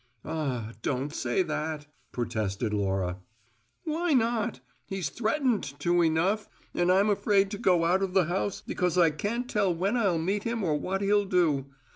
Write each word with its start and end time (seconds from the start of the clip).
"Ah, 0.25 0.71
don't 0.81 1.13
say 1.13 1.43
that," 1.43 1.85
protested 2.11 2.73
Laura. 2.73 3.19
"Why 3.83 4.13
not? 4.13 4.59
He's 4.87 5.09
threatened 5.11 5.79
to 5.79 6.01
enough. 6.01 6.49
And 6.73 6.91
I'm 6.91 7.11
afraid 7.11 7.51
to 7.51 7.59
go 7.59 7.85
out 7.85 8.01
of 8.01 8.15
the 8.15 8.25
house 8.25 8.63
because 8.65 8.97
I 8.97 9.11
can't 9.11 9.47
tell 9.47 9.71
when 9.75 9.95
I'll 9.95 10.17
meet 10.17 10.41
him 10.41 10.63
or 10.63 10.75
what 10.75 11.01
he'll 11.03 11.25
do. 11.25 11.67